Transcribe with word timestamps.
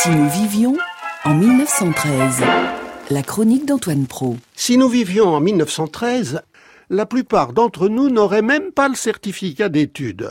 Si 0.00 0.10
nous 0.10 0.28
vivions 0.30 0.76
en 1.24 1.34
1913, 1.34 2.44
la 3.10 3.22
chronique 3.24 3.66
d'Antoine 3.66 4.06
Pro. 4.06 4.36
Si 4.54 4.78
nous 4.78 4.88
vivions 4.88 5.26
en 5.26 5.40
1913, 5.40 6.40
la 6.88 7.04
plupart 7.04 7.52
d'entre 7.52 7.88
nous 7.88 8.08
n'auraient 8.08 8.42
même 8.42 8.70
pas 8.70 8.88
le 8.88 8.94
certificat 8.94 9.68
d'études. 9.68 10.30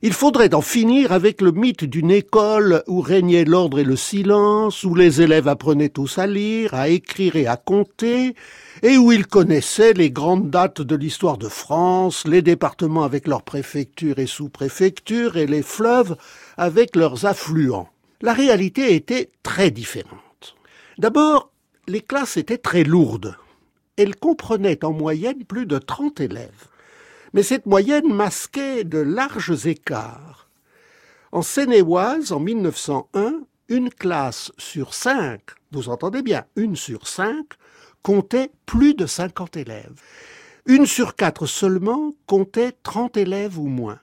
Il 0.00 0.14
faudrait 0.14 0.54
en 0.54 0.62
finir 0.62 1.12
avec 1.12 1.42
le 1.42 1.52
mythe 1.52 1.84
d'une 1.84 2.10
école 2.10 2.82
où 2.86 3.02
régnait 3.02 3.44
l'ordre 3.44 3.80
et 3.80 3.84
le 3.84 3.96
silence, 3.96 4.82
où 4.82 4.94
les 4.94 5.20
élèves 5.20 5.48
apprenaient 5.48 5.90
tous 5.90 6.16
à 6.16 6.26
lire, 6.26 6.72
à 6.72 6.88
écrire 6.88 7.36
et 7.36 7.46
à 7.46 7.58
compter, 7.58 8.34
et 8.82 8.96
où 8.96 9.12
ils 9.12 9.26
connaissaient 9.26 9.92
les 9.92 10.10
grandes 10.10 10.48
dates 10.48 10.80
de 10.80 10.96
l'histoire 10.96 11.36
de 11.36 11.48
France, 11.48 12.26
les 12.26 12.40
départements 12.40 13.04
avec 13.04 13.28
leurs 13.28 13.42
préfectures 13.42 14.18
et 14.18 14.26
sous-préfectures, 14.26 15.36
et 15.36 15.46
les 15.46 15.62
fleuves 15.62 16.16
avec 16.56 16.96
leurs 16.96 17.26
affluents. 17.26 17.90
La 18.24 18.32
réalité 18.32 18.96
était 18.96 19.30
très 19.44 19.70
différente. 19.70 20.56
D'abord, 20.98 21.52
les 21.86 22.00
classes 22.00 22.36
étaient 22.36 22.58
très 22.58 22.82
lourdes. 22.82 23.36
Elles 23.96 24.16
comprenaient 24.16 24.84
en 24.84 24.92
moyenne 24.92 25.44
plus 25.44 25.66
de 25.66 25.78
30 25.78 26.20
élèves 26.20 26.68
mais 27.34 27.42
cette 27.42 27.66
moyenne 27.66 28.10
masquait 28.10 28.84
de 28.84 28.98
larges 28.98 29.66
écarts. 29.66 30.48
En 31.32 31.42
Seine-et-Oise, 31.42 32.32
en 32.32 32.38
1901, 32.38 33.40
une 33.68 33.90
classe 33.90 34.52
sur 34.56 34.94
cinq, 34.94 35.42
vous 35.72 35.88
entendez 35.88 36.22
bien, 36.22 36.44
une 36.54 36.76
sur 36.76 37.08
cinq, 37.08 37.44
comptait 38.02 38.52
plus 38.66 38.94
de 38.94 39.04
50 39.04 39.56
élèves. 39.56 40.00
Une 40.66 40.86
sur 40.86 41.16
quatre 41.16 41.46
seulement 41.46 42.12
comptait 42.26 42.72
30 42.84 43.16
élèves 43.16 43.58
ou 43.58 43.66
moins. 43.66 43.98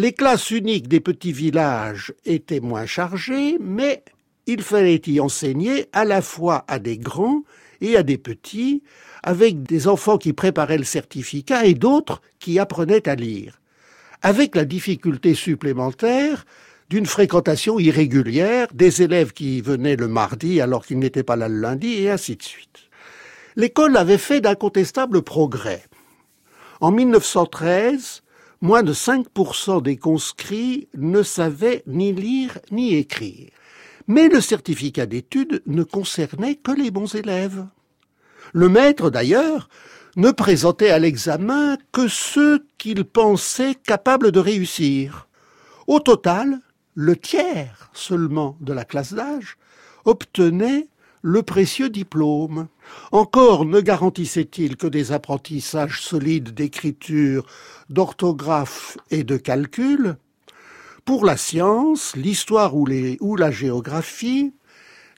Les 0.00 0.14
classes 0.14 0.50
uniques 0.50 0.88
des 0.88 1.00
petits 1.00 1.30
villages 1.30 2.14
étaient 2.24 2.60
moins 2.60 2.86
chargées, 2.86 3.58
mais 3.60 4.02
il 4.46 4.62
fallait 4.62 5.02
y 5.06 5.20
enseigner 5.20 5.88
à 5.92 6.06
la 6.06 6.22
fois 6.22 6.64
à 6.68 6.78
des 6.78 6.96
grands 6.96 7.42
et 7.82 7.98
à 7.98 8.02
des 8.02 8.16
petits, 8.16 8.82
avec 9.22 9.62
des 9.62 9.88
enfants 9.88 10.16
qui 10.16 10.32
préparaient 10.32 10.78
le 10.78 10.84
certificat 10.84 11.66
et 11.66 11.74
d'autres 11.74 12.22
qui 12.38 12.58
apprenaient 12.58 13.06
à 13.10 13.14
lire, 13.14 13.60
avec 14.22 14.56
la 14.56 14.64
difficulté 14.64 15.34
supplémentaire 15.34 16.46
d'une 16.88 17.04
fréquentation 17.04 17.78
irrégulière, 17.78 18.68
des 18.72 19.02
élèves 19.02 19.34
qui 19.34 19.60
venaient 19.60 19.96
le 19.96 20.08
mardi 20.08 20.62
alors 20.62 20.86
qu'ils 20.86 20.98
n'étaient 20.98 21.24
pas 21.24 21.36
là 21.36 21.46
le 21.46 21.60
lundi, 21.60 22.04
et 22.04 22.10
ainsi 22.10 22.36
de 22.36 22.42
suite. 22.42 22.88
L'école 23.54 23.98
avait 23.98 24.16
fait 24.16 24.40
d'incontestables 24.40 25.20
progrès. 25.20 25.82
En 26.80 26.90
1913, 26.90 28.22
moins 28.60 28.82
de 28.82 28.92
5% 28.92 29.82
des 29.82 29.96
conscrits 29.96 30.88
ne 30.94 31.22
savaient 31.22 31.82
ni 31.86 32.12
lire 32.12 32.58
ni 32.70 32.94
écrire. 32.94 33.50
Mais 34.06 34.28
le 34.28 34.40
certificat 34.40 35.06
d'études 35.06 35.62
ne 35.66 35.82
concernait 35.82 36.56
que 36.56 36.72
les 36.72 36.90
bons 36.90 37.14
élèves. 37.14 37.66
Le 38.52 38.68
maître, 38.68 39.10
d'ailleurs, 39.10 39.68
ne 40.16 40.30
présentait 40.30 40.90
à 40.90 40.98
l'examen 40.98 41.76
que 41.92 42.08
ceux 42.08 42.66
qu'il 42.78 43.04
pensait 43.04 43.74
capables 43.74 44.32
de 44.32 44.40
réussir. 44.40 45.28
Au 45.86 46.00
total, 46.00 46.58
le 46.94 47.16
tiers 47.16 47.90
seulement 47.92 48.56
de 48.60 48.72
la 48.72 48.84
classe 48.84 49.12
d'âge 49.12 49.56
obtenait 50.04 50.88
le 51.22 51.42
précieux 51.42 51.90
diplôme. 51.90 52.68
Encore 53.12 53.64
ne 53.64 53.80
garantissait-il 53.80 54.76
que 54.76 54.86
des 54.86 55.12
apprentissages 55.12 56.02
solides 56.02 56.50
d'écriture, 56.50 57.46
d'orthographe 57.88 58.98
et 59.10 59.24
de 59.24 59.36
calcul. 59.36 60.16
Pour 61.04 61.24
la 61.24 61.36
science, 61.36 62.14
l'histoire 62.16 62.74
ou, 62.76 62.86
la 63.36 63.50
géographie, 63.50 64.52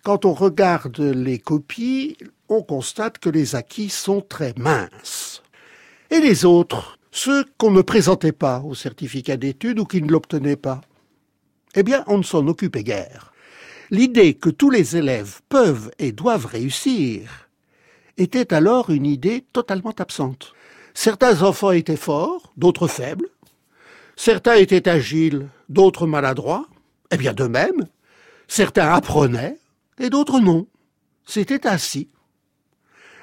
quand 0.03 0.25
on 0.25 0.33
regarde 0.33 1.01
les 1.01 1.39
copies, 1.39 2.17
on 2.49 2.63
constate 2.63 3.19
que 3.19 3.29
les 3.29 3.55
acquis 3.55 3.89
sont 3.89 4.21
très 4.21 4.55
minces. 4.57 5.43
Et 6.11 6.21
les 6.21 6.45
autres, 6.45 6.99
ceux 7.11 7.45
qu'on 7.59 7.71
ne 7.71 7.83
présentait 7.83 8.33
pas 8.33 8.61
au 8.61 8.75
certificat 8.75 9.37
d'études 9.37 9.79
ou 9.79 9.85
qui 9.85 10.03
ne 10.03 10.11
l'obtenaient 10.11 10.57
pas 10.57 10.81
Eh 11.75 11.83
bien, 11.83 12.05
on 12.07 12.19
ne 12.19 12.23
s'en 12.23 12.47
occupait 12.47 12.85
guère. 12.85 13.32
L'idée 13.93 14.33
que 14.33 14.49
tous 14.49 14.71
les 14.71 14.97
élèves 14.97 15.43
peuvent 15.51 15.91
et 15.99 16.13
doivent 16.13 16.47
réussir 16.47 17.51
était 18.17 18.55
alors 18.55 18.89
une 18.89 19.05
idée 19.05 19.45
totalement 19.53 19.93
absente. 19.99 20.55
Certains 20.95 21.43
enfants 21.43 21.73
étaient 21.73 21.99
forts, 21.99 22.55
d'autres 22.57 22.89
faibles. 22.89 23.29
Certains 24.17 24.55
étaient 24.55 24.89
agiles, 24.89 25.51
d'autres 25.69 26.07
maladroits. 26.07 26.69
Eh 27.11 27.19
bien, 27.19 27.35
de 27.35 27.47
même, 27.47 27.87
certains 28.49 28.91
apprenaient 28.95 29.59
et 29.99 30.09
d'autres 30.09 30.41
non. 30.41 30.67
C'était 31.27 31.67
ainsi. 31.67 32.09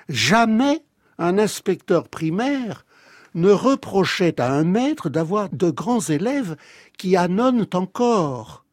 Jamais 0.07 0.83
un 1.17 1.39
inspecteur 1.39 2.07
primaire 2.07 2.85
ne 3.33 3.49
reprochait 3.49 4.39
à 4.39 4.53
un 4.53 4.65
maître 4.65 5.09
d'avoir 5.09 5.49
de 5.49 5.71
grands 5.71 6.01
élèves 6.01 6.55
qui 6.95 7.15
annonnent 7.15 7.65
encore. 7.73 8.65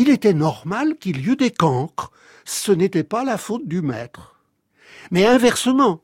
Il 0.00 0.10
était 0.10 0.32
normal 0.32 0.94
qu'il 0.96 1.26
y 1.26 1.30
eût 1.30 1.34
des 1.34 1.50
cancres, 1.50 2.12
ce 2.44 2.70
n'était 2.70 3.02
pas 3.02 3.24
la 3.24 3.36
faute 3.36 3.66
du 3.66 3.82
maître. 3.82 4.36
Mais 5.10 5.26
inversement, 5.26 6.02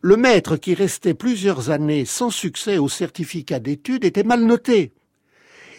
le 0.00 0.16
maître 0.16 0.56
qui 0.56 0.74
restait 0.74 1.14
plusieurs 1.14 1.70
années 1.70 2.04
sans 2.04 2.30
succès 2.30 2.78
au 2.78 2.88
certificat 2.88 3.60
d'études 3.60 4.04
était 4.04 4.24
mal 4.24 4.42
noté. 4.42 4.92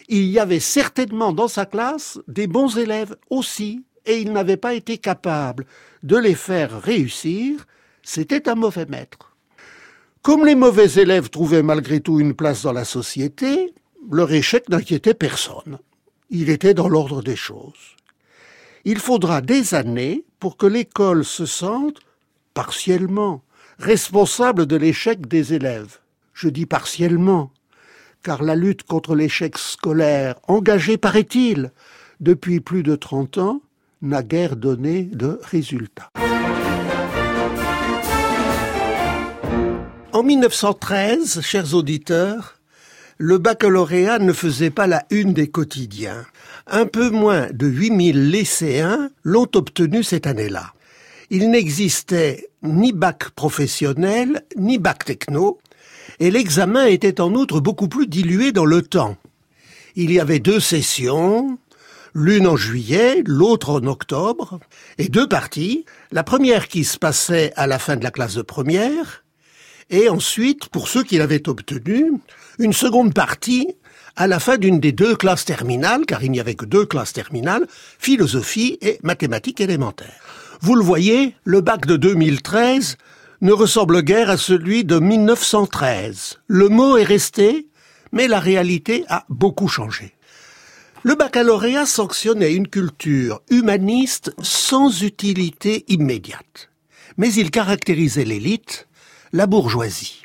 Il 0.08 0.24
y 0.24 0.38
avait 0.38 0.58
certainement 0.58 1.34
dans 1.34 1.48
sa 1.48 1.66
classe 1.66 2.18
des 2.28 2.46
bons 2.46 2.78
élèves 2.78 3.14
aussi, 3.28 3.84
et 4.06 4.22
il 4.22 4.32
n'avait 4.32 4.56
pas 4.56 4.72
été 4.72 4.96
capable 4.96 5.66
de 6.02 6.16
les 6.16 6.36
faire 6.36 6.80
réussir, 6.80 7.66
c'était 8.02 8.48
un 8.48 8.54
mauvais 8.54 8.86
maître. 8.86 9.36
Comme 10.22 10.46
les 10.46 10.54
mauvais 10.54 10.94
élèves 10.94 11.28
trouvaient 11.28 11.62
malgré 11.62 12.00
tout 12.00 12.20
une 12.20 12.32
place 12.32 12.62
dans 12.62 12.72
la 12.72 12.86
société, 12.86 13.74
leur 14.10 14.32
échec 14.32 14.66
n'inquiétait 14.70 15.12
personne. 15.12 15.78
Il 16.32 16.48
était 16.48 16.74
dans 16.74 16.88
l'ordre 16.88 17.22
des 17.22 17.34
choses. 17.34 17.96
Il 18.84 19.00
faudra 19.00 19.40
des 19.40 19.74
années 19.74 20.22
pour 20.38 20.56
que 20.56 20.66
l'école 20.66 21.24
se 21.24 21.44
sente, 21.44 21.98
partiellement, 22.54 23.42
responsable 23.80 24.66
de 24.66 24.76
l'échec 24.76 25.26
des 25.26 25.54
élèves. 25.54 25.98
Je 26.32 26.48
dis 26.48 26.66
partiellement, 26.66 27.50
car 28.22 28.44
la 28.44 28.54
lutte 28.54 28.84
contre 28.84 29.16
l'échec 29.16 29.58
scolaire, 29.58 30.36
engagée, 30.46 30.98
paraît-il, 30.98 31.72
depuis 32.20 32.60
plus 32.60 32.84
de 32.84 32.94
trente 32.94 33.38
ans, 33.38 33.60
n'a 34.00 34.22
guère 34.22 34.54
donné 34.54 35.02
de 35.02 35.40
résultats. 35.42 36.10
En 40.12 40.22
1913, 40.22 41.40
chers 41.40 41.74
auditeurs, 41.74 42.59
le 43.22 43.36
baccalauréat 43.36 44.18
ne 44.18 44.32
faisait 44.32 44.70
pas 44.70 44.86
la 44.86 45.04
une 45.10 45.34
des 45.34 45.50
quotidiens. 45.50 46.24
Un 46.66 46.86
peu 46.86 47.10
moins 47.10 47.48
de 47.52 47.66
8000 47.66 48.30
lycéens 48.30 49.10
l'ont 49.24 49.46
obtenu 49.54 50.02
cette 50.02 50.26
année-là. 50.26 50.72
Il 51.28 51.50
n'existait 51.50 52.48
ni 52.62 52.92
bac 52.92 53.28
professionnel, 53.32 54.42
ni 54.56 54.78
bac 54.78 55.04
techno, 55.04 55.58
et 56.18 56.30
l'examen 56.30 56.86
était 56.86 57.20
en 57.20 57.34
outre 57.34 57.60
beaucoup 57.60 57.88
plus 57.88 58.06
dilué 58.06 58.52
dans 58.52 58.64
le 58.64 58.80
temps. 58.80 59.18
Il 59.96 60.10
y 60.10 60.18
avait 60.18 60.38
deux 60.38 60.58
sessions, 60.58 61.58
l'une 62.14 62.46
en 62.46 62.56
juillet, 62.56 63.22
l'autre 63.26 63.68
en 63.68 63.86
octobre, 63.86 64.60
et 64.96 65.10
deux 65.10 65.28
parties, 65.28 65.84
la 66.10 66.24
première 66.24 66.68
qui 66.68 66.84
se 66.84 66.96
passait 66.96 67.52
à 67.56 67.66
la 67.66 67.78
fin 67.78 67.96
de 67.96 68.02
la 68.02 68.12
classe 68.12 68.36
de 68.36 68.42
première, 68.42 69.24
et 69.90 70.08
ensuite, 70.08 70.68
pour 70.68 70.88
ceux 70.88 71.02
qui 71.02 71.18
l'avaient 71.18 71.48
obtenu, 71.48 72.12
une 72.60 72.74
seconde 72.74 73.14
partie 73.14 73.74
à 74.16 74.26
la 74.26 74.38
fin 74.38 74.58
d'une 74.58 74.80
des 74.80 74.92
deux 74.92 75.16
classes 75.16 75.46
terminales, 75.46 76.04
car 76.06 76.22
il 76.22 76.30
n'y 76.30 76.40
avait 76.40 76.54
que 76.54 76.66
deux 76.66 76.84
classes 76.84 77.14
terminales, 77.14 77.66
philosophie 77.98 78.78
et 78.82 78.98
mathématiques 79.02 79.60
élémentaires. 79.60 80.20
Vous 80.60 80.74
le 80.74 80.84
voyez, 80.84 81.34
le 81.44 81.62
bac 81.62 81.86
de 81.86 81.96
2013 81.96 82.98
ne 83.40 83.52
ressemble 83.52 84.02
guère 84.02 84.28
à 84.28 84.36
celui 84.36 84.84
de 84.84 84.98
1913. 84.98 86.40
Le 86.46 86.68
mot 86.68 86.98
est 86.98 87.04
resté, 87.04 87.66
mais 88.12 88.28
la 88.28 88.40
réalité 88.40 89.04
a 89.08 89.24
beaucoup 89.30 89.68
changé. 89.68 90.14
Le 91.02 91.14
baccalauréat 91.14 91.86
sanctionnait 91.86 92.52
une 92.52 92.68
culture 92.68 93.40
humaniste 93.48 94.34
sans 94.42 95.02
utilité 95.02 95.86
immédiate. 95.88 96.68
Mais 97.16 97.32
il 97.32 97.50
caractérisait 97.50 98.26
l'élite 98.26 98.86
la 99.32 99.46
bourgeoisie. 99.46 100.19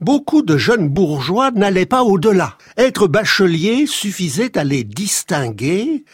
Beaucoup 0.00 0.40
de 0.40 0.56
jeunes 0.56 0.88
bourgeois 0.88 1.50
n'allaient 1.50 1.84
pas 1.84 2.02
au-delà. 2.02 2.56
Être 2.78 3.06
bachelier 3.06 3.86
suffisait 3.86 4.56
à 4.56 4.64
les 4.64 4.82
distinguer, 4.82 6.04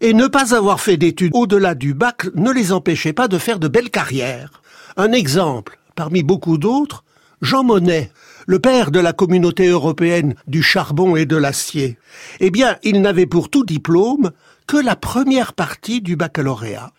et 0.00 0.14
ne 0.14 0.26
pas 0.26 0.52
avoir 0.52 0.80
fait 0.80 0.96
d'études 0.96 1.30
au-delà 1.32 1.76
du 1.76 1.94
bac 1.94 2.26
ne 2.34 2.50
les 2.50 2.72
empêchait 2.72 3.12
pas 3.12 3.28
de 3.28 3.38
faire 3.38 3.60
de 3.60 3.68
belles 3.68 3.90
carrières. 3.90 4.62
Un 4.96 5.12
exemple, 5.12 5.78
parmi 5.94 6.24
beaucoup 6.24 6.58
d'autres, 6.58 7.04
Jean 7.40 7.62
Monnet, 7.62 8.10
le 8.48 8.58
père 8.58 8.90
de 8.90 8.98
la 8.98 9.12
communauté 9.12 9.68
européenne 9.68 10.34
du 10.48 10.60
charbon 10.60 11.14
et 11.14 11.26
de 11.26 11.36
l'acier, 11.36 11.98
eh 12.40 12.50
bien, 12.50 12.78
il 12.82 13.00
n'avait 13.00 13.26
pour 13.26 13.48
tout 13.48 13.64
diplôme 13.64 14.32
que 14.66 14.76
la 14.76 14.96
première 14.96 15.52
partie 15.52 16.00
du 16.00 16.16
baccalauréat. 16.16 16.92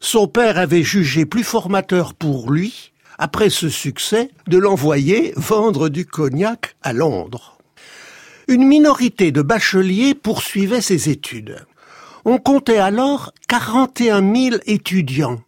Son 0.00 0.28
père 0.28 0.56
avait 0.56 0.82
jugé 0.82 1.26
plus 1.26 1.44
formateur 1.44 2.14
pour 2.14 2.50
lui, 2.50 2.89
après 3.20 3.50
ce 3.50 3.68
succès, 3.68 4.30
de 4.48 4.56
l'envoyer 4.56 5.34
vendre 5.36 5.90
du 5.90 6.06
cognac 6.06 6.74
à 6.82 6.94
Londres. 6.94 7.58
Une 8.48 8.66
minorité 8.66 9.30
de 9.30 9.42
bacheliers 9.42 10.14
poursuivait 10.14 10.80
ses 10.80 11.10
études. 11.10 11.66
On 12.24 12.38
comptait 12.38 12.78
alors 12.78 13.32
41 13.46 14.34
000 14.34 14.56
étudiants. 14.64 15.42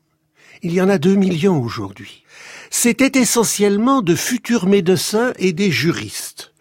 Il 0.63 0.75
y 0.75 0.83
en 0.83 0.91
a 0.91 0.99
2 0.99 1.15
millions 1.15 1.61
aujourd'hui. 1.63 2.25
C'était 2.69 3.19
essentiellement 3.19 4.03
de 4.03 4.15
futurs 4.15 4.67
médecins 4.67 5.33
et 5.39 5.55
des 5.55 5.71
juristes, 5.71 6.53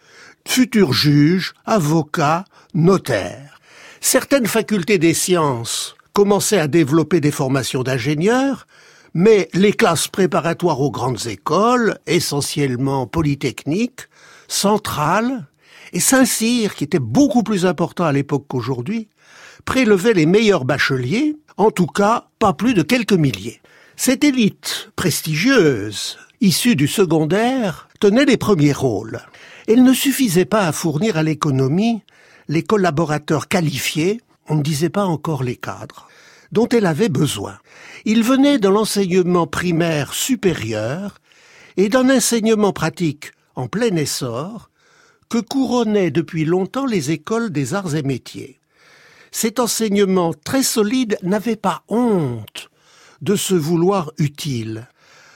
futurs 0.47 0.93
juges, 0.93 1.53
avocats, 1.65 2.45
notaires. 2.73 3.59
Certaines 3.99 4.47
facultés 4.47 4.97
des 4.97 5.13
sciences 5.13 5.95
commençaient 6.13 6.59
à 6.59 6.67
développer 6.67 7.19
des 7.19 7.31
formations 7.31 7.83
d'ingénieurs, 7.83 8.65
mais 9.13 9.49
les 9.53 9.73
classes 9.73 10.07
préparatoires 10.07 10.81
aux 10.81 10.91
grandes 10.91 11.27
écoles, 11.27 11.97
essentiellement 12.07 13.07
polytechniques, 13.07 14.07
centrales, 14.47 15.47
et 15.93 15.99
Saint-Cyr, 15.99 16.75
qui 16.75 16.85
était 16.85 16.99
beaucoup 16.99 17.43
plus 17.43 17.65
important 17.65 18.05
à 18.05 18.13
l'époque 18.13 18.45
qu'aujourd'hui, 18.47 19.09
prélevait 19.65 20.13
les 20.13 20.25
meilleurs 20.25 20.65
bacheliers, 20.65 21.35
en 21.57 21.71
tout 21.71 21.87
cas 21.87 22.27
pas 22.39 22.53
plus 22.53 22.73
de 22.73 22.81
quelques 22.81 23.13
milliers. 23.13 23.61
Cette 23.97 24.23
élite 24.23 24.89
prestigieuse, 24.95 26.17
issue 26.39 26.75
du 26.75 26.87
secondaire, 26.87 27.89
tenait 27.99 28.25
les 28.25 28.37
premiers 28.37 28.73
rôles. 28.73 29.21
Elle 29.67 29.83
ne 29.83 29.93
suffisait 29.93 30.45
pas 30.45 30.65
à 30.67 30.71
fournir 30.71 31.17
à 31.17 31.23
l'économie 31.23 32.01
les 32.47 32.63
collaborateurs 32.63 33.47
qualifiés, 33.47 34.21
on 34.47 34.55
ne 34.55 34.63
disait 34.63 34.89
pas 34.89 35.05
encore 35.05 35.43
les 35.43 35.55
cadres, 35.55 36.07
dont 36.51 36.67
elle 36.69 36.85
avait 36.85 37.09
besoin. 37.09 37.57
Ils 38.05 38.23
venaient 38.23 38.59
de 38.59 38.67
l'enseignement 38.67 39.47
primaire 39.47 40.13
supérieur 40.13 41.19
et 41.77 41.89
d'un 41.89 42.09
enseignement 42.09 42.73
pratique 42.73 43.31
en 43.55 43.67
plein 43.67 43.95
essor 43.95 44.69
que 45.29 45.37
couronnaient 45.37 46.11
depuis 46.11 46.45
longtemps 46.45 46.85
les 46.85 47.11
écoles 47.11 47.51
des 47.51 47.73
arts 47.73 47.95
et 47.95 48.03
métiers. 48.03 48.59
Cet 49.31 49.59
enseignement 49.59 50.33
très 50.33 50.63
solide 50.63 51.17
n'avait 51.23 51.55
pas 51.55 51.83
honte 51.87 52.69
de 53.21 53.35
se 53.35 53.53
vouloir 53.53 54.11
utile. 54.17 54.89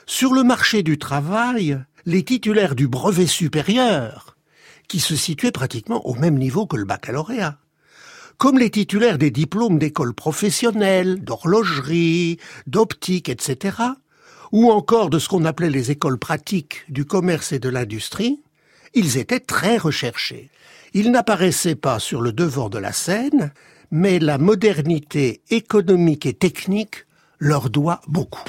Sur 0.05 0.33
le 0.33 0.43
marché 0.43 0.83
du 0.83 0.97
travail, 0.97 1.79
les 2.05 2.23
titulaires 2.23 2.75
du 2.75 2.87
brevet 2.87 3.27
supérieur, 3.27 4.35
qui 4.87 4.99
se 4.99 5.15
situaient 5.15 5.51
pratiquement 5.51 6.05
au 6.05 6.13
même 6.13 6.37
niveau 6.37 6.67
que 6.67 6.77
le 6.77 6.85
baccalauréat, 6.85 7.57
comme 8.37 8.59
les 8.59 8.69
titulaires 8.69 9.17
des 9.17 9.31
diplômes 9.31 9.79
d'écoles 9.79 10.13
professionnelles, 10.13 11.23
d'horlogerie, 11.23 12.37
d'optique, 12.67 13.29
etc., 13.29 13.77
ou 14.51 14.71
encore 14.71 15.09
de 15.09 15.19
ce 15.19 15.27
qu'on 15.27 15.45
appelait 15.45 15.69
les 15.69 15.91
écoles 15.91 16.17
pratiques 16.17 16.85
du 16.89 17.05
commerce 17.05 17.51
et 17.51 17.59
de 17.59 17.69
l'industrie, 17.69 18.39
ils 18.93 19.17
étaient 19.17 19.39
très 19.39 19.77
recherchés. 19.77 20.49
Ils 20.93 21.11
n'apparaissaient 21.11 21.75
pas 21.75 21.99
sur 21.99 22.21
le 22.21 22.31
devant 22.31 22.69
de 22.69 22.77
la 22.77 22.93
scène, 22.93 23.51
mais 23.91 24.19
la 24.19 24.37
modernité 24.37 25.41
économique 25.49 26.25
et 26.25 26.33
technique 26.33 27.05
leur 27.39 27.69
doit 27.69 28.01
beaucoup. 28.07 28.43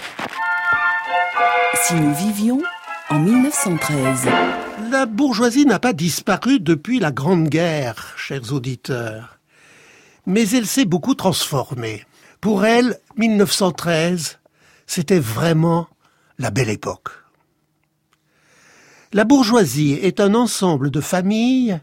Si 1.75 1.95
nous 1.95 2.15
vivions 2.15 2.63
en 3.09 3.19
1913. 3.19 4.29
La 4.91 5.07
bourgeoisie 5.07 5.67
n'a 5.67 5.79
pas 5.79 5.93
disparu 5.93 6.61
depuis 6.61 6.99
la 6.99 7.13
Grande 7.13 7.49
Guerre, 7.49 8.15
chers 8.17 8.53
auditeurs, 8.53 9.36
mais 10.27 10.49
elle 10.51 10.67
s'est 10.67 10.85
beaucoup 10.85 11.15
transformée. 11.15 12.05
Pour 12.41 12.65
elle, 12.65 12.99
1913, 13.17 14.39
c'était 14.87 15.19
vraiment 15.19 15.89
la 16.39 16.51
belle 16.51 16.71
époque. 16.71 17.09
La 19.13 19.25
bourgeoisie 19.25 19.95
est 19.95 20.21
un 20.21 20.35
ensemble 20.35 20.91
de 20.91 21.01
familles 21.01 21.81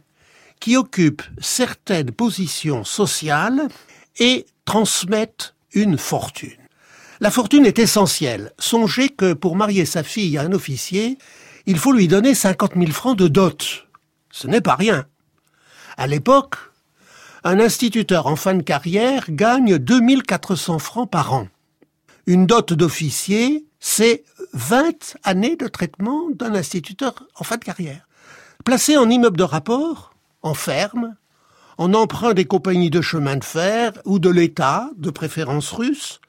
qui 0.59 0.77
occupent 0.77 1.23
certaines 1.39 2.11
positions 2.11 2.83
sociales 2.83 3.67
et 4.19 4.45
transmettent 4.65 5.55
une 5.73 5.97
fortune. 5.97 6.51
La 7.19 7.31
fortune 7.31 7.65
est 7.65 7.79
essentielle. 7.79 8.51
Songez 8.59 9.09
que 9.09 9.33
pour 9.33 9.55
marier 9.55 9.85
sa 9.85 10.03
fille 10.03 10.37
à 10.37 10.41
un 10.41 10.51
officier, 10.51 11.17
il 11.65 11.79
faut 11.79 11.93
lui 11.93 12.07
donner 12.07 12.35
50 12.35 12.73
000 12.75 12.91
francs 12.91 13.17
de 13.17 13.27
dot. 13.27 13.87
Ce 14.29 14.47
n'est 14.47 14.61
pas 14.61 14.75
rien. 14.75 15.05
À 15.97 16.07
l'époque, 16.07 16.55
un 17.43 17.59
instituteur 17.59 18.27
en 18.27 18.35
fin 18.35 18.53
de 18.53 18.61
carrière 18.61 19.25
gagne 19.29 19.77
2400 19.77 20.79
francs 20.79 21.09
par 21.09 21.33
an. 21.33 21.47
Une 22.25 22.45
dot 22.45 22.71
d'officier, 22.71 23.65
c'est 23.81 24.23
20 24.53 25.17
années 25.23 25.57
de 25.57 25.67
traitement 25.67 26.29
d'un 26.31 26.55
instituteur 26.55 27.27
en 27.35 27.43
fin 27.43 27.57
de 27.57 27.65
carrière. 27.65 28.07
Placé 28.63 28.95
en 28.95 29.09
immeuble 29.09 29.35
de 29.35 29.43
rapport, 29.43 30.13
en 30.41 30.53
ferme, 30.53 31.15
en 31.77 31.93
emprunt 31.93 32.33
des 32.33 32.45
compagnies 32.45 32.89
de 32.89 33.01
chemin 33.01 33.35
de 33.35 33.43
fer 33.43 33.91
ou 34.05 34.19
de 34.19 34.29
l'État, 34.29 34.89
de 34.95 35.09
préférence 35.09 35.71
russe, 35.71 36.21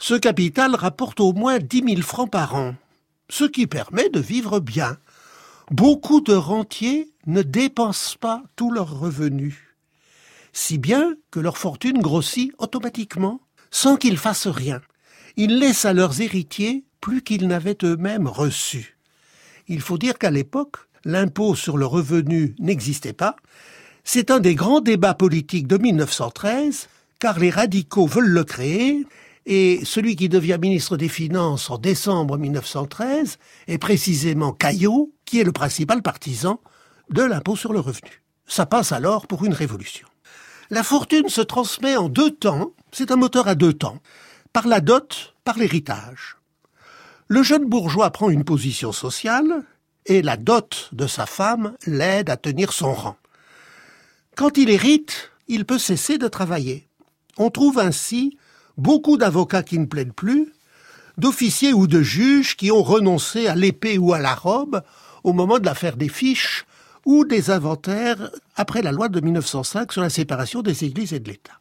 ce 0.00 0.14
capital 0.14 0.74
rapporte 0.74 1.20
au 1.20 1.34
moins 1.34 1.58
10 1.58 1.84
000 1.96 2.02
francs 2.02 2.30
par 2.30 2.54
an, 2.54 2.74
ce 3.28 3.44
qui 3.44 3.66
permet 3.66 4.08
de 4.08 4.20
vivre 4.20 4.60
bien. 4.60 4.96
Beaucoup 5.70 6.22
de 6.22 6.32
rentiers 6.32 7.10
ne 7.26 7.42
dépensent 7.42 8.16
pas 8.18 8.42
tous 8.56 8.70
leurs 8.70 8.98
revenus, 8.98 9.67
si 10.52 10.78
bien 10.78 11.14
que 11.30 11.40
leur 11.40 11.58
fortune 11.58 12.00
grossit 12.00 12.52
automatiquement, 12.58 13.40
sans 13.70 13.96
qu'ils 13.96 14.18
fassent 14.18 14.46
rien. 14.46 14.80
Ils 15.36 15.58
laissent 15.58 15.84
à 15.84 15.92
leurs 15.92 16.20
héritiers 16.20 16.84
plus 17.00 17.22
qu'ils 17.22 17.46
n'avaient 17.46 17.78
eux-mêmes 17.84 18.26
reçu. 18.26 18.98
Il 19.68 19.80
faut 19.80 19.98
dire 19.98 20.18
qu'à 20.18 20.30
l'époque, 20.30 20.76
l'impôt 21.04 21.54
sur 21.54 21.76
le 21.76 21.86
revenu 21.86 22.54
n'existait 22.58 23.12
pas. 23.12 23.36
C'est 24.04 24.30
un 24.30 24.40
des 24.40 24.54
grands 24.54 24.80
débats 24.80 25.14
politiques 25.14 25.66
de 25.66 25.76
1913, 25.76 26.88
car 27.18 27.38
les 27.38 27.50
radicaux 27.50 28.06
veulent 28.06 28.28
le 28.30 28.44
créer, 28.44 29.06
et 29.46 29.80
celui 29.84 30.16
qui 30.16 30.28
devient 30.28 30.58
ministre 30.60 30.96
des 30.96 31.08
Finances 31.08 31.70
en 31.70 31.78
décembre 31.78 32.36
1913 32.36 33.38
est 33.66 33.78
précisément 33.78 34.52
Caillot, 34.52 35.12
qui 35.24 35.40
est 35.40 35.44
le 35.44 35.52
principal 35.52 36.02
partisan 36.02 36.60
de 37.10 37.22
l'impôt 37.22 37.56
sur 37.56 37.72
le 37.72 37.80
revenu. 37.80 38.22
Ça 38.46 38.66
passe 38.66 38.92
alors 38.92 39.26
pour 39.26 39.44
une 39.44 39.54
révolution. 39.54 40.07
La 40.70 40.82
fortune 40.82 41.30
se 41.30 41.40
transmet 41.40 41.96
en 41.96 42.10
deux 42.10 42.30
temps, 42.30 42.72
c'est 42.92 43.10
un 43.10 43.16
moteur 43.16 43.48
à 43.48 43.54
deux 43.54 43.72
temps, 43.72 44.00
par 44.52 44.66
la 44.66 44.82
dot, 44.82 45.34
par 45.42 45.56
l'héritage. 45.56 46.36
Le 47.26 47.42
jeune 47.42 47.64
bourgeois 47.64 48.10
prend 48.10 48.28
une 48.28 48.44
position 48.44 48.92
sociale 48.92 49.64
et 50.04 50.20
la 50.20 50.36
dot 50.36 50.90
de 50.92 51.06
sa 51.06 51.24
femme 51.24 51.74
l'aide 51.86 52.28
à 52.28 52.36
tenir 52.36 52.74
son 52.74 52.92
rang. 52.92 53.16
Quand 54.36 54.58
il 54.58 54.68
hérite, 54.68 55.30
il 55.48 55.64
peut 55.64 55.78
cesser 55.78 56.18
de 56.18 56.28
travailler. 56.28 56.86
On 57.38 57.48
trouve 57.48 57.78
ainsi 57.78 58.36
beaucoup 58.76 59.16
d'avocats 59.16 59.62
qui 59.62 59.78
ne 59.78 59.86
plaident 59.86 60.14
plus, 60.14 60.52
d'officiers 61.16 61.72
ou 61.72 61.86
de 61.86 62.02
juges 62.02 62.56
qui 62.56 62.70
ont 62.70 62.82
renoncé 62.82 63.46
à 63.46 63.54
l'épée 63.54 63.96
ou 63.96 64.12
à 64.12 64.18
la 64.18 64.34
robe 64.34 64.82
au 65.24 65.32
moment 65.32 65.58
de 65.58 65.64
l'affaire 65.64 65.96
des 65.96 66.10
fiches 66.10 66.66
ou 67.08 67.24
des 67.24 67.48
inventaires 67.48 68.30
après 68.54 68.82
la 68.82 68.92
loi 68.92 69.08
de 69.08 69.18
1905 69.22 69.94
sur 69.94 70.02
la 70.02 70.10
séparation 70.10 70.60
des 70.60 70.84
églises 70.84 71.14
et 71.14 71.20
de 71.20 71.30
l'État. 71.30 71.58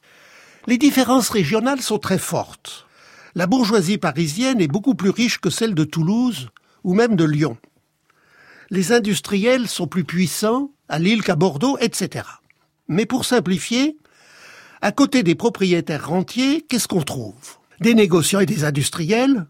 Les 0.67 0.77
différences 0.77 1.29
régionales 1.29 1.81
sont 1.81 1.99
très 1.99 2.17
fortes. 2.17 2.85
La 3.33 3.47
bourgeoisie 3.47 3.97
parisienne 3.97 4.59
est 4.59 4.67
beaucoup 4.67 4.93
plus 4.93 5.09
riche 5.09 5.39
que 5.39 5.49
celle 5.49 5.73
de 5.73 5.85
Toulouse 5.85 6.49
ou 6.83 6.93
même 6.93 7.15
de 7.15 7.23
Lyon. 7.23 7.55
Les 8.71 8.91
industriels 8.91 9.69
sont 9.69 9.87
plus 9.87 10.03
puissants 10.03 10.71
à 10.89 10.99
Lille 10.99 11.23
qu'à 11.23 11.37
Bordeaux, 11.37 11.77
etc. 11.79 12.25
Mais 12.89 13.05
pour 13.05 13.23
simplifier, 13.23 13.97
à 14.81 14.91
côté 14.91 15.23
des 15.23 15.35
propriétaires 15.35 16.09
rentiers, 16.09 16.59
qu'est-ce 16.67 16.89
qu'on 16.89 17.03
trouve? 17.03 17.55
Des 17.79 17.93
négociants 17.93 18.41
et 18.41 18.45
des 18.45 18.65
industriels 18.65 19.47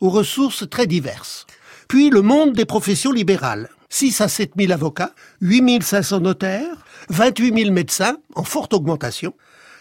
aux 0.00 0.10
ressources 0.10 0.70
très 0.70 0.86
diverses. 0.86 1.44
Puis 1.88 2.08
le 2.08 2.22
monde 2.22 2.52
des 2.52 2.66
professions 2.66 3.10
libérales. 3.10 3.68
6 3.90 4.20
à 4.20 4.28
7 4.28 4.52
000 4.56 4.72
avocats, 4.72 5.12
8 5.40 5.82
500 5.82 6.20
notaires, 6.20 6.76
28 7.10 7.58
000 7.64 7.72
médecins, 7.72 8.16
en 8.34 8.44
forte 8.44 8.72
augmentation, 8.72 9.34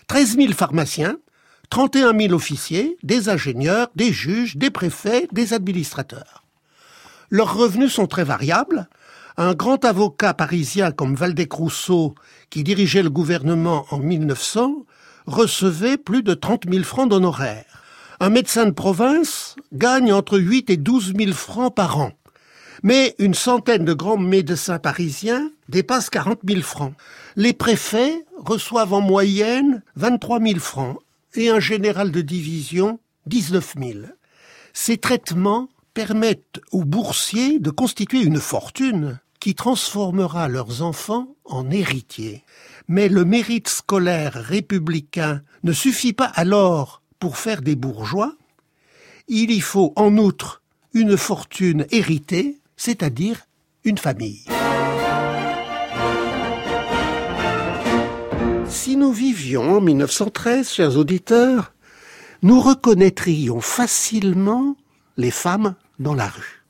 13 0.08 0.36
000 0.36 0.54
pharmaciens, 0.54 1.18
31 1.70 2.18
000 2.20 2.34
officiers, 2.34 2.98
des 3.04 3.30
ingénieurs, 3.30 3.90
des 3.96 4.12
juges, 4.12 4.58
des 4.58 4.72
préfets, 4.72 5.28
des 5.32 5.54
administrateurs. 5.54 6.44
Leurs 7.30 7.56
revenus 7.56 7.94
sont 7.94 8.08
très 8.08 8.24
variables. 8.24 8.90
Un 9.38 9.54
grand 9.54 9.86
avocat 9.86 10.34
parisien 10.34 10.92
comme 10.92 11.14
Valdec-Rousseau, 11.14 12.16
qui 12.50 12.64
dirigeait 12.64 13.04
le 13.04 13.12
gouvernement 13.12 13.86
en 13.92 14.00
1900, 14.00 14.86
recevait 15.28 15.98
plus 15.98 16.24
de 16.24 16.34
30 16.34 16.64
000 16.70 16.84
francs 16.84 17.10
d'honoraires. 17.10 17.84
Un 18.20 18.32
médecin 18.32 18.66
de 18.66 18.72
province 18.72 19.56
gagne 19.72 20.12
entre 20.12 20.40
8 20.40 20.72
et 20.72 20.78
12 20.78 21.14
000 21.16 21.34
francs 21.34 21.74
par 21.74 22.00
an. 22.00 22.12
Mais 22.84 23.16
une 23.20 23.34
centaine 23.34 23.86
de 23.86 23.94
grands 23.94 24.18
médecins 24.18 24.80
parisiens 24.80 25.52
dépassent 25.68 26.10
40 26.10 26.40
000 26.48 26.62
francs. 26.62 26.94
Les 27.36 27.54
préfets 27.54 28.26
reçoivent 28.38 28.94
en 28.94 29.02
moyenne 29.02 29.84
23 29.96 30.40
000 30.40 30.60
francs 30.60 30.98
et 31.36 31.50
un 31.50 31.60
général 31.60 32.12
de 32.12 32.22
division 32.22 33.00
19 33.26 33.76
000. 33.78 34.00
Ces 34.74 34.98
traitements 34.98 35.70
permettent 35.94 36.62
aux 36.72 36.86
boursiers 36.86 37.60
de 37.60 37.70
constituer 37.70 38.22
une 38.22 38.40
fortune 38.40 39.20
qui 39.40 39.56
transformera 39.56 40.48
leurs 40.48 40.82
enfants 40.82 41.36
en 41.46 41.70
héritiers. 41.72 42.44
Mais 42.88 43.10
le 43.10 43.26
mérite 43.26 43.70
scolaire 43.70 44.34
républicain 44.34 45.42
ne 45.64 45.74
suffit 45.74 46.14
pas 46.14 46.32
alors 46.36 47.02
pour 47.20 47.38
faire 47.38 47.62
des 47.62 47.76
bourgeois. 47.76 48.36
Il 49.28 49.52
y 49.52 49.62
faut 49.62 49.94
en 49.96 50.18
outre 50.18 50.62
une 50.94 51.18
fortune 51.18 51.86
héritée, 51.92 52.59
c'est-à-dire 52.80 53.42
une 53.84 53.98
famille. 53.98 54.46
Si 58.68 58.96
nous 58.96 59.12
vivions 59.12 59.78
en 59.78 59.82
1913, 59.82 60.70
chers 60.72 60.98
auditeurs, 60.98 61.74
nous 62.42 62.62
reconnaîtrions 62.62 63.60
facilement 63.60 64.78
les 65.18 65.30
femmes 65.30 65.76
dans 66.00 66.14
la 66.14 66.28
rue. 66.28 66.64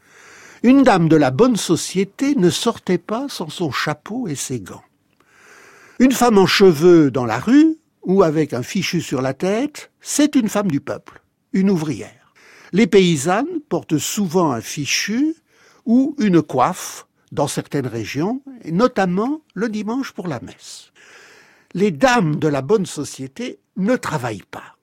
Une 0.63 0.81
dame 0.81 1.09
de 1.09 1.15
la 1.15 1.29
bonne 1.29 1.55
société 1.55 2.35
ne 2.35 2.49
sortait 2.49 2.97
pas 2.97 3.27
sans 3.29 3.49
son 3.49 3.71
chapeau 3.71 4.27
et 4.27 4.35
ses 4.35 4.59
gants. 4.59 4.83
Une 5.99 6.11
femme 6.11 6.39
en 6.39 6.47
cheveux 6.47 7.11
dans 7.11 7.25
la 7.25 7.37
rue, 7.37 7.77
ou 8.01 8.23
avec 8.23 8.53
un 8.53 8.63
fichu 8.63 9.01
sur 9.01 9.21
la 9.21 9.35
tête, 9.35 9.91
c'est 10.01 10.35
une 10.35 10.49
femme 10.49 10.71
du 10.71 10.81
peuple, 10.81 11.21
une 11.53 11.69
ouvrière. 11.69 12.33
Les 12.73 12.87
paysannes 12.87 13.61
portent 13.69 13.99
souvent 13.99 14.51
un 14.51 14.61
fichu 14.61 15.35
ou 15.85 16.15
une 16.19 16.41
coiffe 16.41 17.07
dans 17.31 17.47
certaines 17.47 17.87
régions, 17.87 18.41
notamment 18.65 19.41
le 19.53 19.69
dimanche 19.69 20.11
pour 20.11 20.27
la 20.27 20.39
messe. 20.39 20.91
Les 21.73 21.91
dames 21.91 22.37
de 22.37 22.47
la 22.47 22.61
bonne 22.61 22.85
société 22.85 23.59
ne 23.77 23.95
travaillent 23.95 24.43
pas, 24.49 24.77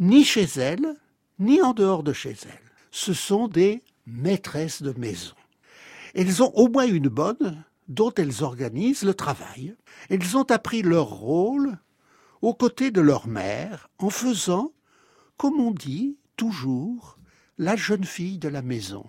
ni 0.00 0.24
chez 0.24 0.46
elles, 0.56 0.94
ni 1.38 1.60
en 1.60 1.72
dehors 1.72 2.02
de 2.02 2.12
chez 2.12 2.36
elles. 2.44 2.72
Ce 2.90 3.12
sont 3.12 3.48
des 3.48 3.82
maîtresses 4.06 4.82
de 4.82 4.98
maison. 4.98 5.34
Elles 6.14 6.42
ont 6.42 6.52
au 6.54 6.68
moins 6.68 6.86
une 6.86 7.08
bonne 7.08 7.62
dont 7.88 8.12
elles 8.16 8.42
organisent 8.42 9.04
le 9.04 9.14
travail. 9.14 9.74
Elles 10.08 10.36
ont 10.36 10.50
appris 10.50 10.82
leur 10.82 11.08
rôle 11.08 11.78
aux 12.42 12.54
côtés 12.54 12.90
de 12.90 13.00
leur 13.00 13.26
mère 13.26 13.90
en 13.98 14.10
faisant, 14.10 14.72
comme 15.36 15.60
on 15.60 15.72
dit 15.72 16.16
toujours, 16.36 17.18
la 17.58 17.76
jeune 17.76 18.04
fille 18.04 18.38
de 18.38 18.48
la 18.48 18.62
maison, 18.62 19.04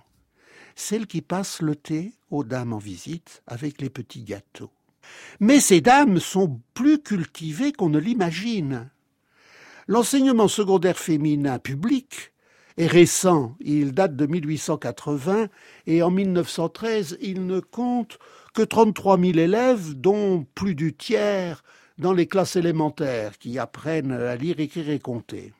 celle 0.77 1.07
qui 1.07 1.21
passe 1.21 1.61
le 1.61 1.75
thé 1.75 2.13
aux 2.29 2.43
dames 2.43 2.71
en 2.71 2.77
visite 2.77 3.41
avec 3.47 3.81
les 3.81 3.89
petits 3.89 4.23
gâteaux. 4.23 4.71
Mais 5.39 5.59
ces 5.59 5.81
dames 5.81 6.19
sont 6.19 6.61
plus 6.73 7.01
cultivées 7.01 7.73
qu'on 7.73 7.89
ne 7.89 7.99
l'imagine. 7.99 8.89
L'enseignement 9.87 10.47
secondaire 10.47 10.99
féminin 10.99 11.59
public 11.59 12.31
est 12.77 12.87
récent, 12.87 13.55
il 13.59 13.93
date 13.93 14.15
de 14.15 14.27
1880 14.27 15.47
et 15.87 16.03
en 16.03 16.11
1913 16.11 17.17
il 17.21 17.47
ne 17.47 17.59
compte 17.59 18.19
que 18.53 18.61
33 18.61 19.17
000 19.19 19.37
élèves, 19.39 19.93
dont 19.95 20.45
plus 20.53 20.75
du 20.75 20.93
tiers 20.93 21.63
dans 21.97 22.13
les 22.13 22.27
classes 22.27 22.55
élémentaires 22.55 23.39
qui 23.39 23.57
apprennent 23.57 24.11
à 24.11 24.35
lire, 24.35 24.59
écrire 24.59 24.89
et 24.89 24.99
compter. 24.99 25.53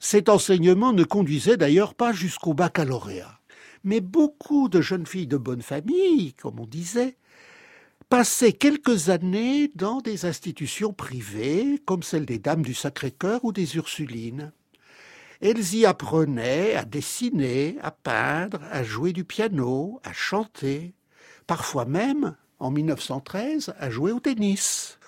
Cet 0.00 0.30
enseignement 0.30 0.92
ne 0.94 1.04
conduisait 1.04 1.58
d'ailleurs 1.58 1.94
pas 1.94 2.12
jusqu'au 2.12 2.54
baccalauréat. 2.54 3.40
Mais 3.84 4.00
beaucoup 4.00 4.68
de 4.68 4.80
jeunes 4.80 5.06
filles 5.06 5.26
de 5.26 5.36
bonne 5.36 5.62
famille, 5.62 6.32
comme 6.34 6.58
on 6.58 6.66
disait, 6.66 7.16
passaient 8.08 8.52
quelques 8.52 9.10
années 9.10 9.70
dans 9.74 10.00
des 10.00 10.24
institutions 10.24 10.92
privées, 10.92 11.80
comme 11.84 12.02
celle 12.02 12.26
des 12.26 12.38
Dames 12.38 12.62
du 12.62 12.74
Sacré-Cœur 12.74 13.44
ou 13.44 13.52
des 13.52 13.76
Ursulines. 13.76 14.52
Elles 15.40 15.74
y 15.74 15.84
apprenaient 15.84 16.74
à 16.74 16.84
dessiner, 16.84 17.76
à 17.82 17.90
peindre, 17.90 18.60
à 18.70 18.82
jouer 18.82 19.12
du 19.12 19.24
piano, 19.24 20.00
à 20.02 20.12
chanter, 20.12 20.94
parfois 21.46 21.84
même, 21.84 22.36
en 22.58 22.70
1913, 22.70 23.74
à 23.78 23.90
jouer 23.90 24.12
au 24.12 24.20
tennis. 24.20 24.98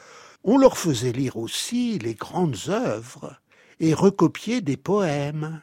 On 0.45 0.59
leur 0.59 0.76
faisait 0.76 1.12
lire 1.12 1.37
aussi 1.38 1.99
les 1.99 2.14
grandes 2.14 2.68
œuvres 2.68 3.40
et 3.80 3.95
recopier 3.95 4.61
des 4.61 4.76
poèmes. 4.76 5.62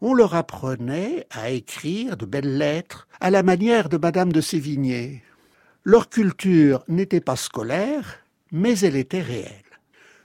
On 0.00 0.14
leur 0.14 0.34
apprenait 0.34 1.26
à 1.30 1.50
écrire 1.50 2.16
de 2.16 2.24
belles 2.24 2.56
lettres 2.56 3.08
à 3.20 3.30
la 3.30 3.42
manière 3.42 3.88
de 3.88 3.96
Madame 3.96 4.32
de 4.32 4.40
Sévigné. 4.40 5.24
Leur 5.82 6.08
culture 6.08 6.84
n'était 6.86 7.20
pas 7.20 7.34
scolaire, 7.34 8.20
mais 8.52 8.78
elle 8.78 8.94
était 8.94 9.22
réelle. 9.22 9.64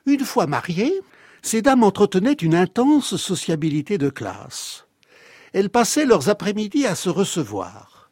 Une 0.05 0.25
fois 0.25 0.45
mariées, 0.45 0.93
ces 1.41 1.63
dames 1.63 1.83
entretenaient 1.83 2.33
une 2.33 2.53
intense 2.53 3.15
sociabilité 3.15 3.97
de 3.97 4.09
classe. 4.09 4.85
Elles 5.53 5.71
passaient 5.71 6.05
leurs 6.05 6.29
après-midi 6.29 6.85
à 6.85 6.93
se 6.93 7.09
recevoir. 7.09 8.11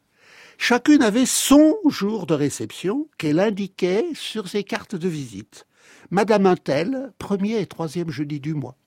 Chacune 0.58 1.04
avait 1.04 1.26
son 1.26 1.76
jour 1.88 2.26
de 2.26 2.34
réception 2.34 3.08
qu'elle 3.18 3.40
indiquait 3.40 4.06
sur 4.14 4.48
ses 4.48 4.64
cartes 4.64 4.96
de 4.96 5.08
visite. 5.08 5.66
Madame 6.10 6.46
Untel, 6.46 7.14
premier 7.20 7.60
et 7.60 7.68
troisième 7.68 8.10
jeudi 8.10 8.40
du 8.40 8.54
mois. 8.54 8.78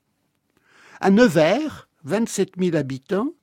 À 1.01 1.09
Nevers, 1.09 1.87
27 2.05 2.53
000 2.59 2.75
habitants, 2.75 3.33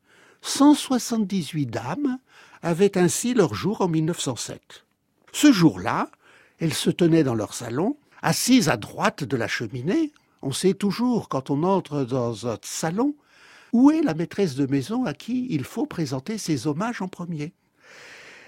178 0.42 1.66
dames 1.66 2.18
avaient 2.62 2.96
ainsi 2.96 3.34
leur 3.34 3.54
jour 3.54 3.80
en 3.80 3.88
1907. 3.88 4.84
Ce 5.32 5.52
jour-là, 5.52 6.10
elles 6.58 6.74
se 6.74 6.90
tenaient 6.90 7.24
dans 7.24 7.34
leur 7.34 7.54
salon, 7.54 7.96
assises 8.22 8.68
à 8.68 8.76
droite 8.76 9.24
de 9.24 9.36
la 9.36 9.48
cheminée, 9.48 10.12
on 10.42 10.52
sait 10.52 10.74
toujours, 10.74 11.28
quand 11.28 11.50
on 11.50 11.62
entre 11.62 12.02
dans 12.02 12.48
un 12.48 12.58
salon, 12.62 13.14
où 13.72 13.90
est 13.90 14.02
la 14.02 14.14
maîtresse 14.14 14.56
de 14.56 14.66
maison 14.66 15.04
à 15.04 15.14
qui 15.14 15.46
il 15.50 15.64
faut 15.64 15.86
présenter 15.86 16.36
ses 16.36 16.66
hommages 16.66 17.00
en 17.00 17.08
premier. 17.08 17.52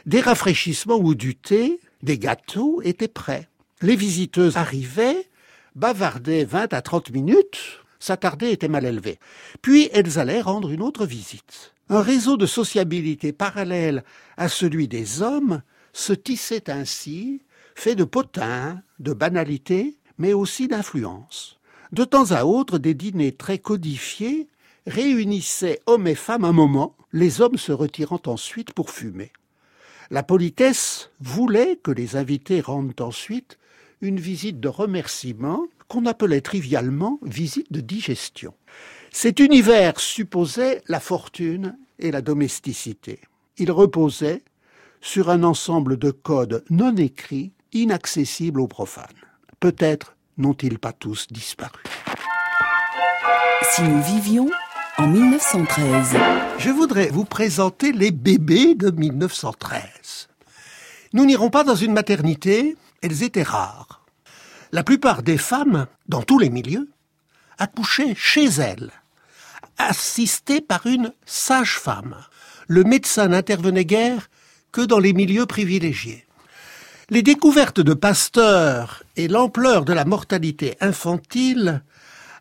Des 0.04 0.20
rafraîchissements 0.20 0.98
ou 0.98 1.14
du 1.14 1.36
thé, 1.36 1.80
des 2.02 2.18
gâteaux 2.18 2.82
étaient 2.82 3.08
prêts. 3.08 3.48
Les 3.80 3.96
visiteuses 3.96 4.56
arrivaient, 4.56 5.28
bavardaient 5.76 6.44
vingt 6.44 6.72
à 6.72 6.82
trente 6.82 7.10
minutes, 7.10 7.83
s'attardaient 8.04 8.52
étaient 8.52 8.68
mal 8.68 8.84
élevées. 8.84 9.18
Puis 9.62 9.88
elles 9.92 10.18
allaient 10.18 10.40
rendre 10.40 10.70
une 10.70 10.82
autre 10.82 11.06
visite. 11.06 11.72
Un 11.88 12.02
réseau 12.02 12.36
de 12.36 12.46
sociabilité 12.46 13.32
parallèle 13.32 14.04
à 14.36 14.48
celui 14.48 14.88
des 14.88 15.22
hommes 15.22 15.62
se 15.92 16.12
tissait 16.12 16.70
ainsi, 16.70 17.42
fait 17.74 17.94
de 17.94 18.04
potins, 18.04 18.82
de 18.98 19.12
banalités, 19.12 19.96
mais 20.18 20.32
aussi 20.32 20.68
d'influence. 20.68 21.58
De 21.92 22.04
temps 22.04 22.30
à 22.32 22.44
autre, 22.44 22.78
des 22.78 22.94
dîners 22.94 23.32
très 23.32 23.58
codifiés 23.58 24.48
réunissaient 24.86 25.80
hommes 25.86 26.06
et 26.06 26.14
femmes 26.14 26.44
un 26.44 26.52
moment, 26.52 26.96
les 27.12 27.40
hommes 27.40 27.56
se 27.56 27.72
retirant 27.72 28.20
ensuite 28.26 28.72
pour 28.72 28.90
fumer. 28.90 29.32
La 30.10 30.22
politesse 30.22 31.10
voulait 31.20 31.76
que 31.82 31.90
les 31.90 32.16
invités 32.16 32.60
rendent 32.60 33.00
ensuite 33.00 33.58
une 34.02 34.20
visite 34.20 34.60
de 34.60 34.68
remerciement 34.68 35.66
qu'on 35.88 36.06
appelait 36.06 36.40
trivialement 36.40 37.18
visite 37.22 37.72
de 37.72 37.80
digestion. 37.80 38.54
Cet 39.10 39.40
univers 39.40 40.00
supposait 40.00 40.82
la 40.88 41.00
fortune 41.00 41.76
et 41.98 42.10
la 42.10 42.20
domesticité. 42.20 43.20
Il 43.58 43.70
reposait 43.70 44.42
sur 45.00 45.30
un 45.30 45.44
ensemble 45.44 45.98
de 45.98 46.10
codes 46.10 46.64
non 46.70 46.96
écrits, 46.96 47.52
inaccessibles 47.72 48.60
aux 48.60 48.66
profanes. 48.66 49.06
Peut-être 49.60 50.16
n'ont-ils 50.38 50.78
pas 50.78 50.92
tous 50.92 51.26
disparu 51.30 51.82
Si 53.74 53.82
nous 53.82 54.02
vivions 54.02 54.50
en 54.98 55.06
1913. 55.06 56.16
Je 56.58 56.70
voudrais 56.70 57.08
vous 57.08 57.24
présenter 57.24 57.92
les 57.92 58.10
bébés 58.10 58.74
de 58.74 58.90
1913. 58.90 60.28
Nous 61.12 61.24
n'irons 61.24 61.50
pas 61.50 61.64
dans 61.64 61.74
une 61.74 61.92
maternité, 61.92 62.76
elles 63.02 63.22
étaient 63.22 63.42
rares. 63.42 64.03
La 64.74 64.82
plupart 64.82 65.22
des 65.22 65.38
femmes, 65.38 65.86
dans 66.08 66.22
tous 66.22 66.40
les 66.40 66.50
milieux, 66.50 66.88
accouchaient 67.58 68.16
chez 68.16 68.46
elles, 68.46 68.90
assistées 69.78 70.60
par 70.60 70.84
une 70.86 71.12
sage-femme. 71.26 72.16
Le 72.66 72.82
médecin 72.82 73.28
n'intervenait 73.28 73.84
guère 73.84 74.28
que 74.72 74.80
dans 74.80 74.98
les 74.98 75.12
milieux 75.12 75.46
privilégiés. 75.46 76.26
Les 77.08 77.22
découvertes 77.22 77.78
de 77.78 77.94
Pasteur 77.94 79.04
et 79.14 79.28
l'ampleur 79.28 79.84
de 79.84 79.92
la 79.92 80.04
mortalité 80.04 80.76
infantile 80.80 81.84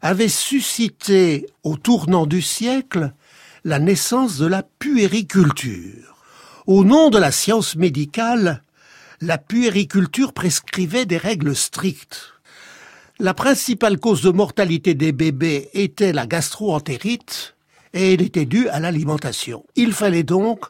avaient 0.01 0.27
suscité, 0.27 1.45
au 1.61 1.77
tournant 1.77 2.25
du 2.25 2.41
siècle, 2.41 3.13
la 3.63 3.77
naissance 3.77 4.39
de 4.39 4.47
la 4.47 4.63
puériculture. 4.63 6.17
Au 6.65 6.83
nom 6.83 7.11
de 7.11 7.19
la 7.19 7.31
science 7.31 7.75
médicale, 7.75 8.62
la 9.23 9.37
puériculture 9.37 10.33
prescrivait 10.33 11.05
des 11.05 11.17
règles 11.17 11.55
strictes. 11.55 12.33
La 13.19 13.33
principale 13.33 13.97
cause 13.97 14.21
de 14.21 14.31
mortalité 14.31 14.95
des 14.95 15.13
bébés 15.13 15.69
était 15.73 16.11
la 16.11 16.27
gastroentérite 16.27 17.55
et 17.93 18.13
elle 18.13 18.21
était 18.21 18.45
due 18.45 18.67
à 18.67 18.81
l'alimentation. 18.81 19.63
Il 19.77 19.93
fallait 19.93 20.23
donc 20.23 20.65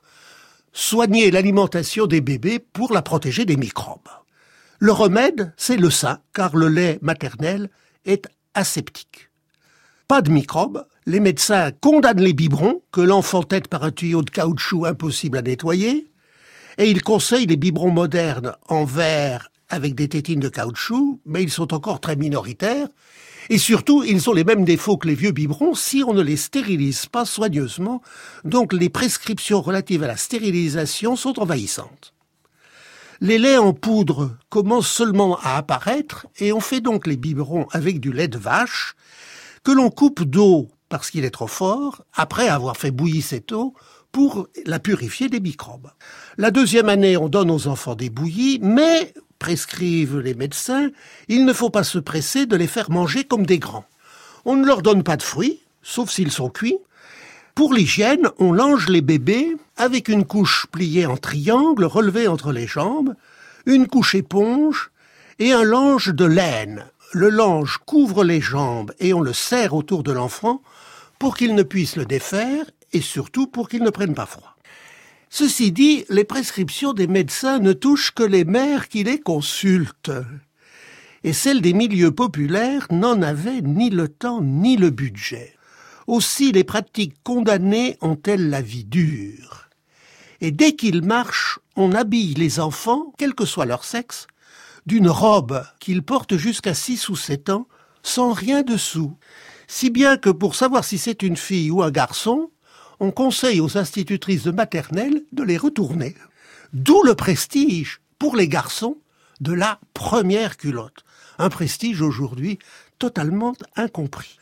soigner 0.71 1.31
l'alimentation 1.31 2.05
des 2.05 2.21
bébés 2.21 2.59
pour 2.59 2.93
la 2.93 3.01
protéger 3.01 3.45
des 3.45 3.57
microbes. 3.57 4.09
Le 4.77 4.91
remède, 4.91 5.53
c'est 5.57 5.77
le 5.77 5.89
sein, 5.89 6.19
car 6.33 6.55
le 6.55 6.67
lait 6.67 6.99
maternel 7.01 7.69
est 8.05 8.27
aseptique. 8.53 9.29
Pas 10.07 10.21
de 10.21 10.29
microbes, 10.29 10.85
les 11.07 11.19
médecins 11.19 11.71
condamnent 11.71 12.21
les 12.21 12.33
biberons 12.33 12.83
que 12.91 13.01
l'enfant 13.01 13.41
tête 13.41 13.67
par 13.67 13.83
un 13.83 13.91
tuyau 13.91 14.21
de 14.21 14.29
caoutchouc 14.29 14.85
impossible 14.85 15.39
à 15.39 15.41
nettoyer, 15.41 16.12
et 16.77 16.89
ils 16.89 17.01
conseillent 17.01 17.47
les 17.47 17.57
biberons 17.57 17.91
modernes 17.91 18.53
en 18.67 18.85
verre 18.85 19.49
avec 19.69 19.95
des 19.95 20.07
tétines 20.07 20.39
de 20.39 20.49
caoutchouc, 20.49 21.19
mais 21.25 21.43
ils 21.43 21.51
sont 21.51 21.73
encore 21.73 21.99
très 21.99 22.15
minoritaires, 22.15 22.87
et 23.49 23.57
surtout, 23.57 24.03
ils 24.03 24.29
ont 24.29 24.33
les 24.33 24.43
mêmes 24.43 24.63
défauts 24.65 24.97
que 24.97 25.07
les 25.07 25.15
vieux 25.15 25.31
biberons 25.31 25.73
si 25.73 26.03
on 26.05 26.13
ne 26.13 26.21
les 26.21 26.37
stérilise 26.37 27.07
pas 27.07 27.25
soigneusement, 27.25 28.01
donc 28.45 28.71
les 28.73 28.89
prescriptions 28.89 29.61
relatives 29.61 30.03
à 30.03 30.07
la 30.07 30.17
stérilisation 30.17 31.15
sont 31.15 31.39
envahissantes. 31.39 32.13
Les 33.19 33.37
laits 33.37 33.59
en 33.59 33.73
poudre 33.73 34.37
commencent 34.49 34.91
seulement 34.91 35.37
à 35.39 35.55
apparaître 35.55 36.27
et 36.39 36.51
on 36.53 36.59
fait 36.59 36.81
donc 36.81 37.07
les 37.07 37.17
biberons 37.17 37.67
avec 37.71 37.99
du 37.99 38.11
lait 38.11 38.27
de 38.27 38.37
vache 38.37 38.95
que 39.63 39.71
l'on 39.71 39.89
coupe 39.89 40.23
d'eau 40.23 40.69
parce 40.89 41.09
qu'il 41.09 41.25
est 41.25 41.31
trop 41.31 41.47
fort, 41.47 42.03
après 42.13 42.47
avoir 42.47 42.77
fait 42.77 42.91
bouillir 42.91 43.23
cette 43.23 43.51
eau 43.51 43.73
pour 44.13 44.47
la 44.65 44.79
purifier 44.79 45.27
des 45.27 45.41
microbes. 45.41 45.91
La 46.37 46.51
deuxième 46.51 46.87
année, 46.87 47.17
on 47.17 47.27
donne 47.27 47.51
aux 47.51 47.67
enfants 47.67 47.95
des 47.95 48.11
bouillies, 48.11 48.59
mais 48.61 49.13
prescrivent 49.39 50.19
les 50.19 50.35
médecins, 50.35 50.91
il 51.27 51.43
ne 51.43 51.51
faut 51.51 51.71
pas 51.71 51.83
se 51.83 51.97
presser 51.99 52.45
de 52.45 52.55
les 52.55 52.67
faire 52.67 52.89
manger 52.91 53.25
comme 53.25 53.45
des 53.45 53.59
grands. 53.59 53.85
On 54.45 54.55
ne 54.55 54.65
leur 54.65 54.83
donne 54.83 55.03
pas 55.03 55.17
de 55.17 55.23
fruits, 55.23 55.59
sauf 55.81 56.09
s'ils 56.09 56.31
sont 56.31 56.49
cuits. 56.49 56.77
Pour 57.55 57.73
l'hygiène, 57.73 58.29
on 58.37 58.53
lange 58.53 58.87
les 58.87 59.01
bébés 59.01 59.57
avec 59.77 60.07
une 60.07 60.25
couche 60.25 60.67
pliée 60.71 61.07
en 61.07 61.17
triangle 61.17 61.83
relevée 61.83 62.27
entre 62.27 62.51
les 62.51 62.67
jambes, 62.67 63.15
une 63.65 63.87
couche 63.87 64.15
éponge 64.15 64.91
et 65.39 65.51
un 65.51 65.63
lange 65.63 66.13
de 66.13 66.25
laine. 66.25 66.85
Le 67.13 67.29
lange 67.29 67.79
couvre 67.85 68.23
les 68.23 68.41
jambes 68.41 68.93
et 68.99 69.13
on 69.13 69.21
le 69.21 69.33
serre 69.33 69.73
autour 69.73 70.03
de 70.03 70.11
l'enfant 70.11 70.61
pour 71.19 71.35
qu'il 71.35 71.55
ne 71.55 71.63
puisse 71.63 71.95
le 71.95 72.05
défaire 72.05 72.65
et 72.93 73.01
surtout 73.01 73.47
pour 73.47 73.67
qu'il 73.67 73.83
ne 73.83 73.89
prenne 73.89 74.13
pas 74.13 74.25
froid. 74.25 74.55
Ceci 75.29 75.71
dit, 75.71 76.05
les 76.09 76.23
prescriptions 76.23 76.93
des 76.93 77.07
médecins 77.07 77.59
ne 77.59 77.73
touchent 77.73 78.11
que 78.11 78.23
les 78.23 78.45
mères 78.45 78.87
qui 78.87 79.03
les 79.03 79.19
consultent. 79.19 80.11
Et 81.23 81.33
celles 81.33 81.61
des 81.61 81.73
milieux 81.73 82.11
populaires 82.11 82.85
n'en 82.91 83.21
avaient 83.21 83.61
ni 83.61 83.89
le 83.89 84.07
temps 84.07 84.41
ni 84.41 84.77
le 84.77 84.91
budget. 84.91 85.55
Aussi 86.05 86.51
les 86.51 86.63
pratiques 86.63 87.15
condamnées 87.23 87.97
ont-elles 88.01 88.49
la 88.49 88.61
vie 88.61 88.83
dure? 88.83 89.69
Et 90.41 90.51
dès 90.51 90.73
qu'ils 90.75 91.01
marchent, 91.01 91.59
on 91.75 91.93
habille 91.93 92.33
les 92.33 92.59
enfants, 92.59 93.13
quel 93.17 93.33
que 93.33 93.45
soit 93.45 93.65
leur 93.65 93.85
sexe, 93.85 94.27
d'une 94.85 95.09
robe 95.09 95.63
qu'ils 95.79 96.03
portent 96.03 96.37
jusqu'à 96.37 96.73
six 96.73 97.09
ou 97.09 97.15
sept 97.15 97.49
ans, 97.49 97.67
sans 98.03 98.33
rien 98.33 98.61
dessous. 98.61 99.17
Si 99.67 99.89
bien 99.89 100.17
que 100.17 100.29
pour 100.29 100.55
savoir 100.55 100.83
si 100.83 100.97
c'est 100.97 101.23
une 101.23 101.37
fille 101.37 101.71
ou 101.71 101.81
un 101.81 101.89
garçon, 101.89 102.51
on 103.03 103.11
conseille 103.11 103.59
aux 103.59 103.77
institutrices 103.77 104.43
de 104.43 104.51
maternelle 104.51 105.23
de 105.33 105.43
les 105.43 105.57
retourner. 105.57 106.15
D'où 106.71 107.03
le 107.03 107.15
prestige, 107.15 107.99
pour 108.17 108.37
les 108.37 108.47
garçons, 108.47 108.97
de 109.41 109.51
la 109.51 109.79
première 109.93 110.55
culotte. 110.55 111.03
Un 111.37 111.49
prestige 111.49 112.01
aujourd'hui 112.01 112.59
totalement 112.99 113.55
incompris. 113.75 114.37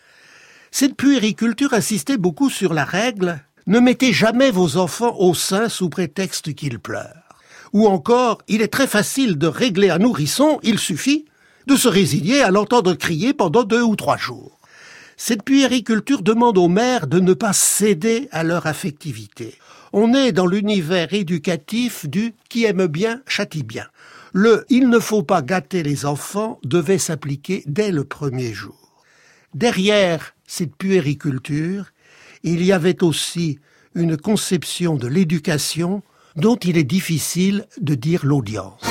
Cette 0.70 0.96
puériculture 0.96 1.74
insistait 1.74 2.18
beaucoup 2.18 2.51
sur 2.51 2.75
la 2.75 2.86
règle 2.86 3.44
ne 3.65 3.80
mettez 3.80 4.13
jamais 4.13 4.51
vos 4.51 4.77
enfants 4.77 5.15
au 5.18 5.34
sein 5.34 5.68
sous 5.68 5.89
prétexte 5.89 6.53
qu'ils 6.53 6.80
pleurent. 6.80 7.30
Ou 7.74 7.88
encore, 7.88 8.39
il 8.48 8.62
est 8.62 8.68
très 8.68 8.88
facile 8.88 9.38
de 9.38 9.48
régler 9.48 9.89
un 9.89 10.00
nourrisson, 10.00 10.60
il 10.62 10.77
suffit 10.77 11.25
de 11.65 11.75
se 11.75 11.88
résigner 11.88 12.41
à 12.41 12.51
l'entendre 12.51 12.94
crier 12.94 13.34
pendant 13.34 13.63
deux 13.63 13.82
ou 13.82 13.96
trois 13.96 14.18
jours. 14.18 14.61
Cette 15.23 15.43
puériculture 15.43 16.23
demande 16.23 16.57
aux 16.57 16.67
mères 16.67 17.05
de 17.05 17.19
ne 17.19 17.35
pas 17.35 17.53
céder 17.53 18.27
à 18.31 18.43
leur 18.43 18.65
affectivité. 18.65 19.53
On 19.93 20.15
est 20.15 20.31
dans 20.31 20.47
l'univers 20.47 21.13
éducatif 21.13 22.10
du 22.10 22.34
qui 22.49 22.65
aime 22.65 22.88
bien 22.88 23.21
châtie 23.27 23.62
bien. 23.62 23.86
Le 24.34 24.65
il 24.69 24.89
ne 24.89 24.97
faut 24.97 25.21
pas 25.21 25.43
gâter 25.43 25.84
les 25.84 26.07
enfants 26.07 26.60
devait 26.63 26.97
s'appliquer 26.97 27.62
dès 27.67 27.91
le 27.91 28.03
premier 28.03 28.51
jour. 28.51 29.03
Derrière 29.53 30.34
cette 30.47 30.75
puériculture, 30.75 31.91
il 32.41 32.65
y 32.65 32.71
avait 32.71 33.03
aussi 33.03 33.60
une 33.93 34.17
conception 34.17 34.95
de 34.95 35.05
l'éducation 35.05 36.01
dont 36.36 36.55
il 36.55 36.79
est 36.79 36.84
difficile 36.84 37.67
de 37.79 37.93
dire 37.93 38.25
l'audience. 38.25 38.81